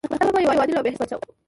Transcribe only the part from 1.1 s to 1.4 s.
پاچا و.